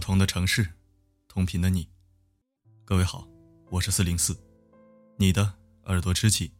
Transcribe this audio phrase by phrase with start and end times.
[0.00, 0.66] 同的城市，
[1.28, 1.86] 同频的你。
[2.86, 3.28] 各位好，
[3.70, 4.36] 我是四零四，
[5.16, 5.52] 你的
[5.84, 6.50] 耳朵知己。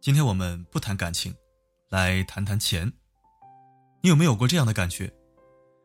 [0.00, 1.34] 今天我们不谈感情，
[1.90, 2.90] 来谈谈钱。
[4.02, 5.12] 你有没有过这样的感觉？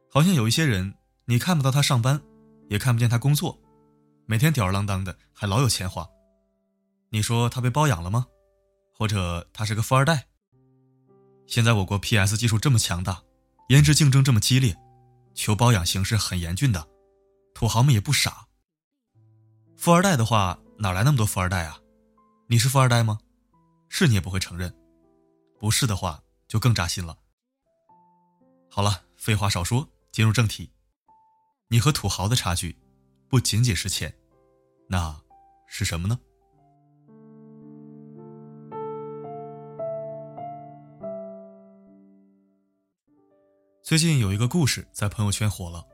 [0.10, 2.22] 好像有一些人，你看不到他上班，
[2.70, 3.60] 也看不见他工作，
[4.26, 6.10] 每天吊儿郎当的，还老有钱花。
[7.10, 8.28] 你说他被包养了吗？
[8.94, 10.28] 或者他是个富二代？
[11.52, 13.22] 现在我国 PS 技术这么强大，
[13.68, 14.74] 颜值竞争这么激烈，
[15.36, 16.88] 求包养形势很严峻的，
[17.54, 18.48] 土豪们也不傻。
[19.76, 21.78] 富二代的话，哪来那么多富二代啊？
[22.48, 23.20] 你是富二代吗？
[23.90, 24.74] 是你也不会承认，
[25.60, 27.18] 不是的话就更扎心了。
[28.70, 30.72] 好了，废话少说，进入正题。
[31.68, 32.78] 你和土豪的差距，
[33.28, 34.16] 不仅仅是钱，
[34.88, 35.20] 那
[35.68, 36.18] 是什么呢？
[43.92, 45.86] 最近有一个故事在朋友圈火了。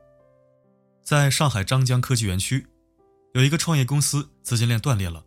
[1.02, 2.64] 在上海张江科技园区，
[3.34, 5.24] 有一个创业公司资金链断裂了，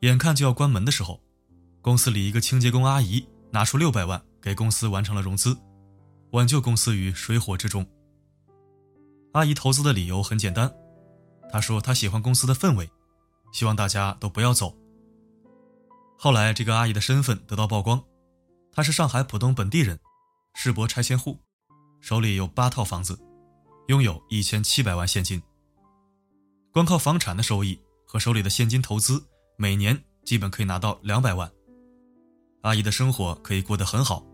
[0.00, 1.20] 眼看就要关门的时候，
[1.82, 5.54] 公司里一个清洁工阿姨拿出六百万给公司完成了融资，
[6.30, 7.86] 挽救公司于水火之中。
[9.34, 10.74] 阿姨投资的理由很简单，
[11.52, 12.90] 她说她喜欢公司的氛围，
[13.52, 14.74] 希望大家都不要走。
[16.16, 18.02] 后来这个阿姨的身份得到曝光，
[18.72, 20.00] 她是上海浦东本地人，
[20.54, 21.38] 世博拆迁户。
[22.00, 23.18] 手里有八套房子，
[23.88, 25.40] 拥有一千七百万现金。
[26.72, 29.22] 光靠房产的收益和手里的现金投资，
[29.56, 31.50] 每年基本可以拿到两百万。
[32.62, 34.24] 阿姨的生活可以过得很好，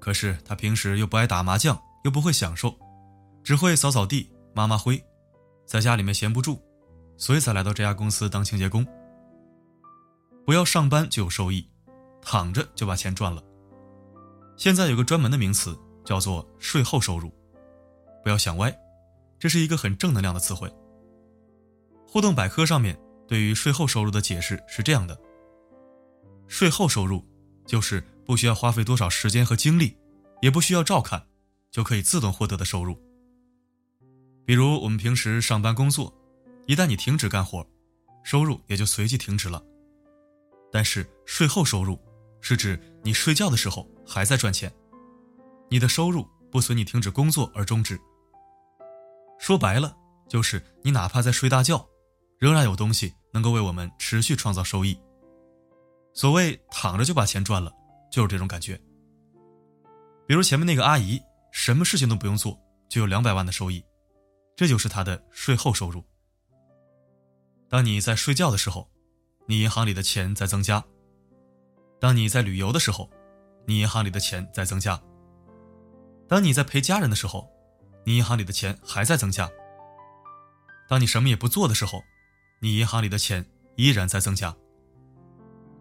[0.00, 2.74] 可是她平时又不爱打麻将，又不会享受，
[3.44, 5.02] 只会扫扫地、抹抹灰，
[5.66, 6.58] 在家里面闲不住，
[7.16, 8.86] 所以才来到这家公司当清洁工。
[10.44, 11.68] 不要上班就有收益，
[12.22, 13.42] 躺着就把钱赚了。
[14.56, 15.78] 现在有个专门的名词。
[16.06, 17.30] 叫做税后收入，
[18.22, 18.74] 不要想歪，
[19.38, 20.72] 这是一个很正能量的词汇。
[22.06, 22.96] 互动百科上面
[23.26, 25.18] 对于税后收入的解释是这样的：
[26.46, 27.26] 税后收入
[27.66, 29.98] 就是不需要花费多少时间和精力，
[30.40, 31.26] 也不需要照看，
[31.72, 32.96] 就可以自动获得的收入。
[34.44, 36.14] 比如我们平时上班工作，
[36.68, 37.66] 一旦你停止干活，
[38.22, 39.60] 收入也就随即停止了。
[40.70, 41.98] 但是税后收入
[42.40, 44.72] 是指你睡觉的时候还在赚钱。
[45.68, 47.98] 你的收入不随你停止工作而终止。
[49.38, 49.96] 说白了，
[50.28, 51.86] 就是你哪怕在睡大觉，
[52.38, 54.98] 仍然有东西能够为我们持续创造收益。
[56.14, 57.70] 所谓躺着就把钱赚了，
[58.10, 58.80] 就是这种感觉。
[60.26, 61.20] 比如前面那个阿姨，
[61.52, 63.84] 什么事情都不用做，就有两百万的收益，
[64.56, 66.02] 这就是她的税后收入。
[67.68, 68.88] 当你在睡觉的时候，
[69.46, 70.80] 你银行里的钱在增加；
[72.00, 73.10] 当你在旅游的时候，
[73.66, 75.00] 你银行里的钱在增加。
[76.28, 77.48] 当你在陪家人的时候，
[78.04, 79.48] 你银行里的钱还在增加；
[80.88, 82.02] 当你什么也不做的时候，
[82.60, 84.56] 你银行里的钱依然在增加。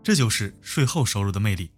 [0.03, 1.71] 这就是税后收入的魅力。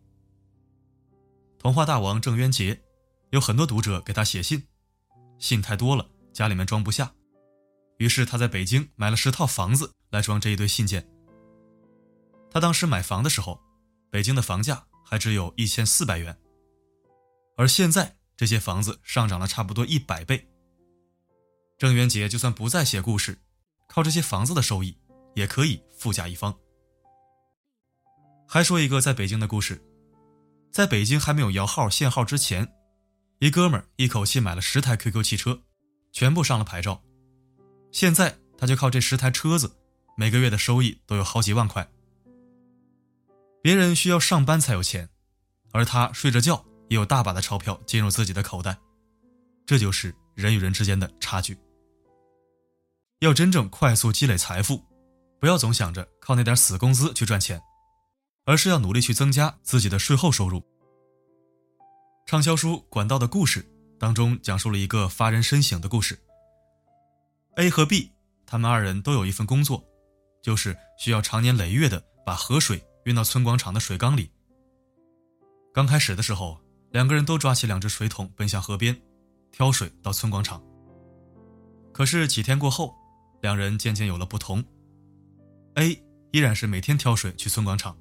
[1.58, 2.82] 童话大王郑渊洁，
[3.30, 4.68] 有很多读者给他写信，
[5.40, 7.14] 信太多了，家里面装不下，
[8.00, 11.10] 于是他在北京买了十套房子来装这一堆信件。
[12.52, 13.62] 他当时买房的时候，
[14.12, 16.38] 北京的房价还只有一千四百元，
[17.56, 18.17] 而现在。
[18.38, 20.48] 这些房子上涨了差不多一百倍。
[21.78, 23.40] 郑渊洁就算不再写故事，
[23.88, 24.96] 靠这些房子的收益，
[25.36, 26.56] 也可以富甲一方。
[28.48, 29.84] 还说一个在北京的故事，
[30.72, 32.72] 在北京还没有摇号限号之前，
[33.40, 35.62] 一哥们儿一口气买了十台 QQ 汽车，
[36.14, 37.04] 全部上了牌照。
[37.92, 39.76] 现在他就靠这十台车子，
[40.16, 41.90] 每个月的收益都有好几万块。
[43.62, 45.10] 别人需要上班才有钱，
[45.72, 46.67] 而他睡着觉。
[46.90, 48.78] 也有大把的钞票进入自己的口袋，
[49.66, 51.58] 这就是人与人之间的差距。
[53.20, 54.82] 要真正快速积累财富，
[55.40, 57.62] 不要总想着靠那点死工资去赚钱，
[58.46, 60.64] 而是要努力去增加自己的税后收入。
[62.28, 63.64] 畅销书《管道的故事》
[64.00, 66.18] 当中讲述了一个发人深省的故事。
[67.56, 68.12] A 和 B
[68.46, 69.84] 他们二人都有一份工作，
[70.44, 74.30] 就是需要长年累月的把河水运到村广场的水缸里。
[75.74, 76.58] 刚开始的时候。
[76.98, 79.00] 两个人都抓起两只水桶，奔向河边，
[79.52, 80.60] 挑水到村广场。
[81.94, 82.92] 可是几天过后，
[83.40, 84.66] 两人渐渐有了不同。
[85.76, 85.92] A
[86.32, 87.96] 依然是每天挑水去村广场，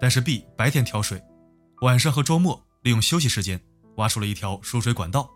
[0.00, 1.22] 但是 B 白天挑水，
[1.82, 3.64] 晚上和周末利用休息时间
[3.94, 5.30] 挖出了一条输水管道。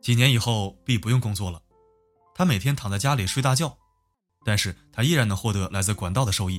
[0.00, 1.60] 几年以后，B 不用工作了，
[2.34, 3.76] 他每天躺在家里睡大觉，
[4.46, 6.58] 但是他依然能获得来自管道的收益，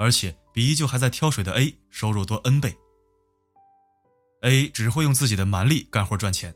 [0.00, 2.76] 而且比依旧还在挑水的 A 收入多 N 倍。
[4.42, 6.54] A 只会用自己的蛮力干活赚钱，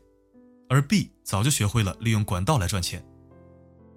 [0.69, 3.05] 而 B 早就学会了利用管道来赚钱。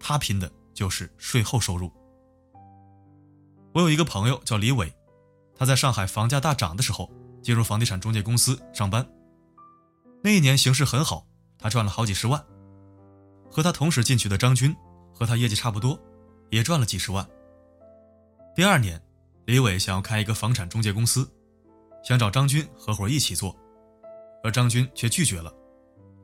[0.00, 1.92] 他拼的就是税后收入。
[3.72, 4.92] 我有一个朋友叫李伟，
[5.54, 7.08] 他在上海房价大涨的时候
[7.42, 9.06] 进入房地产中介公司上班。
[10.22, 11.24] 那一年形势很好，
[11.56, 12.44] 他赚了好几十万。
[13.48, 14.74] 和他同时进去的张军，
[15.14, 15.96] 和他业绩差不多，
[16.50, 17.24] 也赚了几十万。
[18.56, 19.00] 第二年，
[19.44, 21.30] 李伟想要开一个房产中介公司，
[22.02, 23.56] 想找张军合伙一起做，
[24.46, 25.52] 而张军却拒绝了，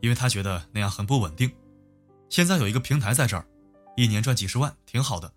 [0.00, 1.50] 因为他觉得那样很不稳定。
[2.28, 3.44] 现在有一个平台在这儿，
[3.96, 5.34] 一年赚几十万，挺好的。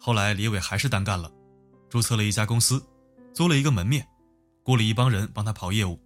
[0.00, 1.30] 后来李伟还是单干了，
[1.90, 2.82] 注册了一家公司，
[3.34, 4.08] 租了一个门面，
[4.62, 6.00] 雇了一帮人帮他跑业务，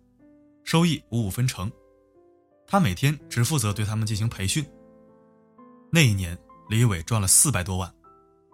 [0.64, 1.70] 收益五五分成。
[2.66, 4.68] 他每天只负责对他们进行培训。
[5.92, 6.36] 那一年，
[6.68, 7.94] 李伟赚了四百多万，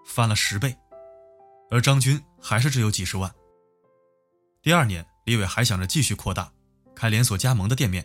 [0.05, 0.77] 翻了十倍，
[1.71, 3.35] 而张军还是只有几十万。
[4.61, 6.53] 第二年，李伟还想着继续扩大，
[6.95, 8.05] 开连锁加盟的店面。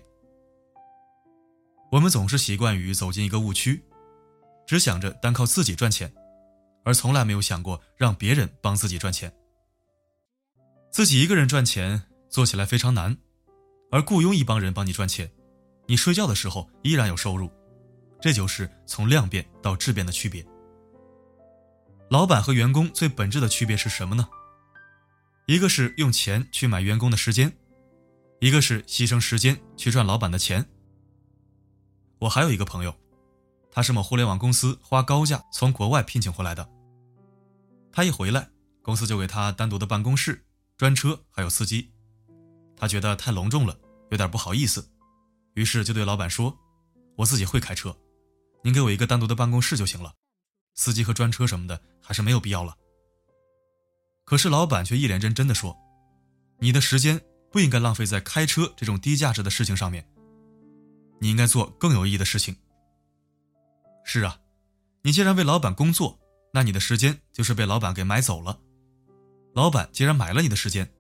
[1.92, 3.84] 我们总是习惯于走进一个误区，
[4.68, 6.14] 只想着单靠自己赚钱，
[6.84, 9.34] 而从来没有想过让别人帮自己赚钱。
[10.92, 13.18] 自己一个人赚钱做起来非常难，
[13.92, 15.30] 而雇佣一帮人帮你赚钱。
[15.88, 17.50] 你睡觉的时候依然有收入，
[18.22, 20.46] 这就是从量变到质变的区别。
[22.12, 24.28] 老板和员工最本质的区别是什么呢？
[25.48, 27.52] 一个是用钱去买员工的时间，
[28.40, 30.66] 一个是牺牲时间去赚老板的钱。
[32.20, 32.96] 我还有一个朋友，
[33.72, 36.68] 他是某互联网公司花高价从国外聘请回来的。
[37.92, 38.50] 他一回来，
[38.82, 40.42] 公司就给他单独的办公室、
[40.78, 41.92] 专车还有司机，
[42.78, 43.78] 他觉得太隆重了，
[44.10, 44.90] 有点不好意思。
[45.56, 46.58] 于是就对老板说
[47.18, 47.94] ：“我自己会开车，
[48.64, 50.14] 您给我一个单独的办公室就行了，
[50.76, 52.78] 司机和专车什么的还是没有必要了。”
[54.24, 55.76] 可是老板却一脸认真的说
[56.60, 57.20] ：“你的时间
[57.52, 60.08] 不应该浪费在开车这种低价值的事情上面，
[61.20, 62.56] 你应该做更有意义的事情。”
[64.06, 64.40] 是啊，
[65.04, 66.20] 你既然为老板工作，
[66.54, 68.60] 那你的时间就是被老板给买走了。
[69.54, 70.92] 老板既然买了你的时间，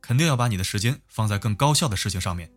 [0.00, 2.52] 肯定要把你的时间放在更高效的事情上面。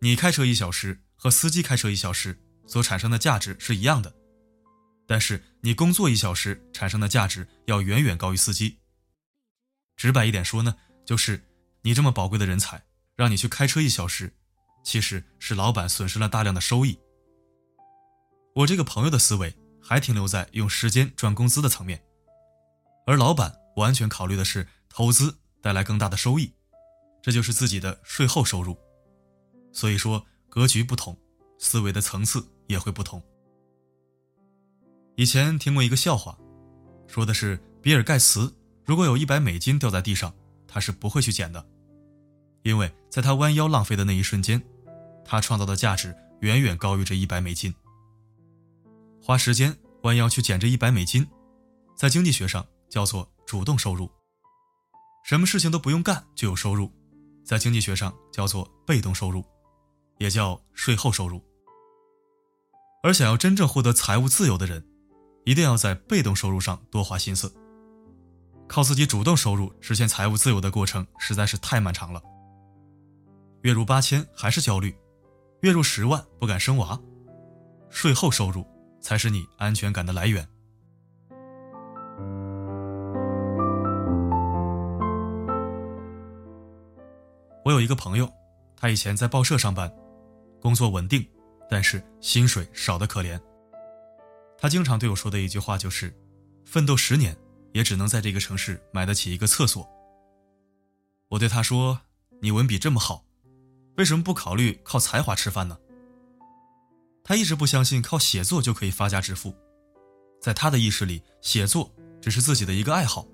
[0.00, 4.14] 你开车一小时和司机开车一小时所产生的价值是一样的，
[5.06, 8.78] 但是你工作一小时产生的价值要远远高于司机。
[9.96, 11.44] 直白一点说呢，就是
[11.82, 12.82] 你这么宝贵的人才，
[13.16, 14.34] 让你去开车一小时，
[14.82, 16.98] 其实是老板损失了大量的收益。
[18.54, 22.02] 我这个朋友的思维还停留在用时间赚工资的层面，
[23.06, 26.52] 而老板完全考虑的是投资带来更大的收益，
[27.22, 28.76] 这就是自己的税后收入。
[29.72, 31.16] 所以说，格局不同，
[31.58, 33.22] 思维的层次也会不同。
[35.14, 36.36] 以前听过一个笑话，
[37.06, 38.52] 说的是比尔盖茨
[38.84, 40.34] 如果有一百美金掉在地上，
[40.68, 41.66] 他是不会去捡的，
[42.62, 44.62] 因为在他弯腰浪费的那一瞬间，
[45.24, 47.74] 他创造的价值远远高于这一百美金。
[49.20, 51.26] 花时间弯腰去捡这一百美金，
[51.96, 54.08] 在经济学上叫做主动收入，
[55.24, 56.92] 什么事情都不用干就有收入，
[57.44, 59.44] 在经济学上叫做被动收入。
[60.18, 61.40] 也叫税后收入。
[63.04, 64.84] 而想要真正获得财务自由的人，
[65.44, 67.54] 一定要在被动收入上多花心思。
[68.68, 72.22] 靠自己主动收入实现财务自由的过程实在是太漫长了。
[73.62, 74.94] 月入八千还是焦虑，
[75.62, 77.00] 月入十万不敢生娃，
[77.88, 78.64] 税后收入
[79.00, 80.46] 才是你安全感的来源。
[87.64, 88.30] 我有一个朋友，
[88.76, 89.92] 他以前在报社上班。
[90.60, 91.24] 工作稳定，
[91.70, 93.40] 但是薪水少得可怜。
[94.58, 96.12] 他经常对我说的一句话就是
[96.66, 97.36] ：“奋斗十年，
[97.78, 99.88] 也只能在这个城市买得起一个厕所。”
[101.30, 102.00] 我对他说
[102.42, 103.24] ：“你文笔这么好，
[103.96, 105.78] 为什么不考虑靠才华吃饭呢？”
[107.22, 109.54] 他一直不相信靠写作就可以发家致富，
[110.42, 111.88] 在他的意识里，写作
[112.20, 113.24] 只是自己的一个爱好。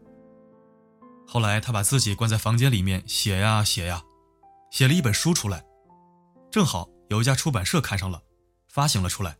[1.26, 4.02] 后来，他把自己关在房间里面写呀写呀，
[4.70, 5.64] 写了一本书出来，
[6.50, 6.86] 正好。
[7.10, 8.20] 有一家出版社看上了，
[8.66, 9.36] 发行了出来。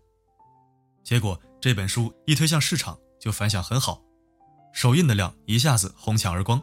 [1.03, 4.04] 结果这本书一推向市场就反响很好，
[4.75, 6.61] 首印的量一下子哄抢而光。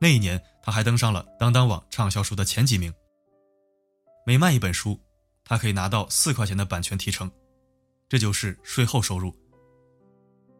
[0.00, 2.92] 那一年他还登上了当当网畅销书的前几名。
[4.26, 5.00] 每卖一本书，
[5.44, 7.30] 他可以拿到四块钱的版权提成，
[8.08, 9.32] 这就是税后收入。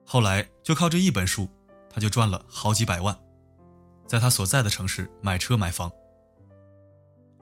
[0.07, 1.49] 后来就靠这一本书，
[1.91, 3.19] 他就赚了好几百万，
[4.07, 5.91] 在他所在的城市买车买房。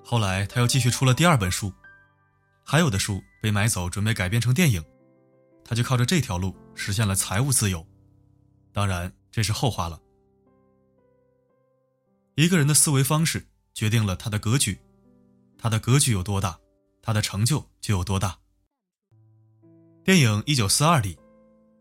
[0.02, 1.70] 后来他又继续出了第二本书。
[2.64, 4.82] 还有的书被买走，准备改编成电影，
[5.62, 7.86] 他就靠着这条路实现了财务自由。
[8.80, 10.00] 当然，这是后话了。
[12.34, 14.80] 一个人的思维方式决定了他的格局。
[15.58, 16.58] 他的格局有多大，
[17.02, 18.38] 他的成就就有多大。
[20.02, 21.18] 电影《一九四二》里，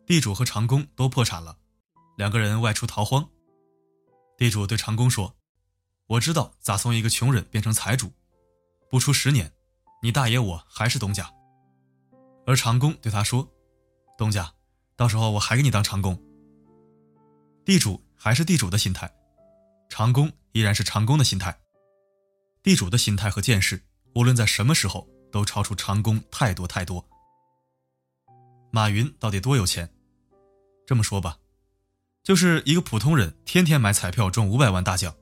[0.06, 1.58] 地主和长工都破产了，
[2.18, 3.26] 两个人外出逃荒。
[4.38, 5.34] 地主对长工说
[6.06, 8.12] ：“我知道咋从一个穷人变成财主，
[8.90, 9.50] 不出十年，
[10.04, 11.34] 你大爷我还是东家。”
[12.46, 13.50] 而长工对他说
[14.20, 14.54] ：“东家，
[14.98, 16.22] 到时候我还给你当长工。”
[17.70, 19.08] 地主还是地主的心态，
[19.90, 21.56] 长工依然是长工的心态。
[22.64, 23.80] 地主的心态和见识，
[24.16, 27.08] 无论在什么时候都超出长工太多太多。
[28.72, 29.88] 马云到底多有钱？
[30.88, 31.38] 这么说吧，
[32.24, 35.16] 就是一个普通人，天天买彩票中五百万大奖，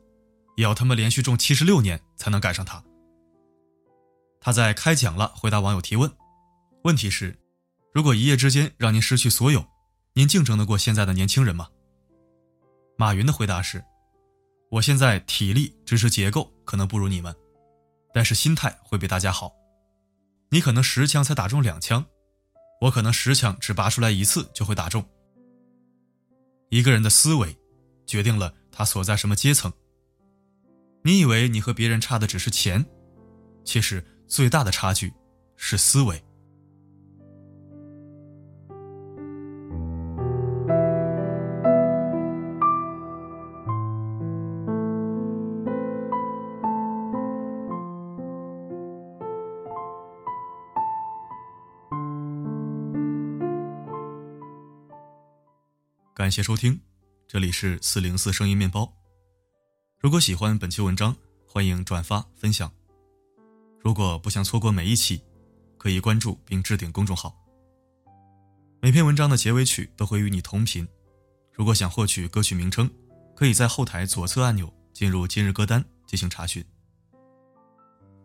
[0.56, 2.82] 也要他妈连续中七十六年才能赶上他。
[4.40, 6.10] 他在开讲了回答网友提问，
[6.86, 7.38] 问题是：
[7.94, 9.68] 如果一夜之间让您失去所有，
[10.14, 11.68] 您竞争得过现在的年轻人吗？
[13.00, 13.84] 马云的回答是。
[14.72, 17.34] 我现在体力、知识结构可能不如你们，
[18.12, 19.54] 但是心态会比大家好。
[20.50, 22.04] 你可能十枪才打中两枪，
[22.82, 25.08] 我可能十枪只拔出来一次就会打中。
[26.70, 27.56] 一个人的思维，
[28.08, 29.72] 决定了他所在什么阶层。
[31.04, 32.84] 你以为你和别人差的只是钱，
[33.64, 35.14] 其实最大的差距
[35.56, 36.22] 是思维。
[56.28, 56.78] 感谢收听，
[57.26, 58.94] 这里是四零四声音面包。
[59.98, 61.16] 如果喜欢本期文章，
[61.48, 62.70] 欢迎转发分享。
[63.80, 65.24] 如果不想错过每一期，
[65.78, 67.34] 可以关注并置顶公众号。
[68.82, 70.86] 每篇文章的结尾曲都会与你同频。
[71.54, 72.92] 如果想获取歌曲名称，
[73.34, 76.62] 可以在后台左侧按钮进入今日歌单进行查询。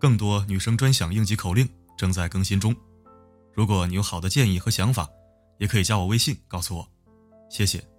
[0.00, 2.74] 更多女生专享应急口令正在更新中。
[3.54, 5.08] 如果你有好的建议和想法，
[5.60, 6.88] 也可以加我微信告诉我。
[7.48, 7.91] 谢谢。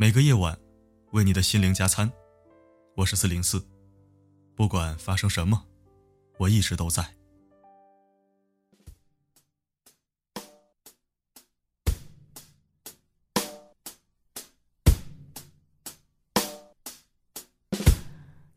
[0.00, 0.56] 每个夜晚，
[1.10, 2.08] 为你的心灵加餐。
[2.94, 3.60] 我是四零四，
[4.54, 5.60] 不管发生什么，
[6.36, 7.04] 我一直都在。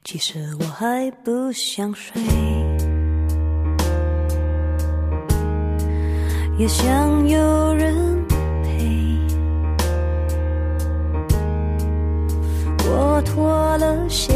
[0.03, 2.21] 其实我还不想睡，
[6.59, 8.10] 也想有人。
[13.21, 14.33] 脱了鞋，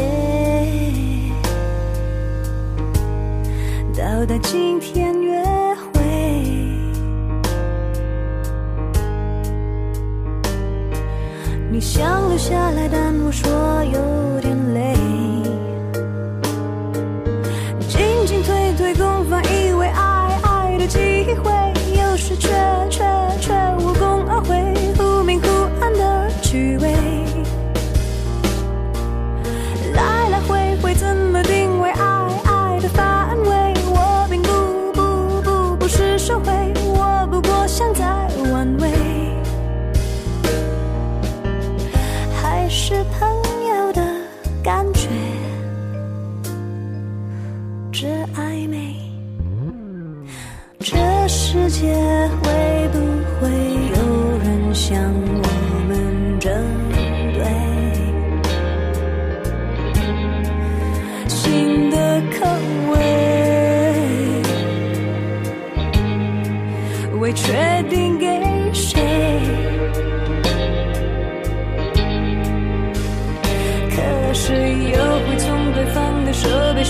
[3.96, 5.42] 到达今天约
[5.74, 6.00] 会。
[11.70, 13.50] 你想留下来，但我说
[13.84, 14.96] 有点累。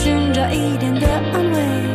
[0.07, 1.86] 寻找一点的安慰，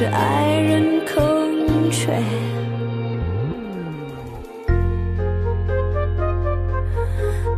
[0.00, 2.10] 是爱人空缺，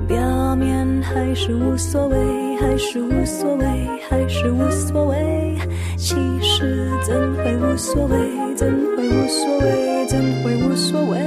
[0.08, 2.16] 表面还是无所谓，
[2.56, 3.64] 还是无所谓，
[4.10, 5.56] 还是无所谓。
[5.96, 8.18] 其实怎会无所谓，
[8.56, 11.20] 怎会无所谓，怎会无所谓？